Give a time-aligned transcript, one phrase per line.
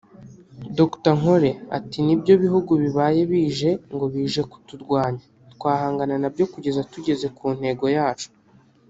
[0.77, 5.21] Dr Nkole ati “Nibyo bihugu bibaye bije ngo bije kuturwanya
[5.53, 8.29] twahangana nabyo kugeza tugeze ku ntego yacu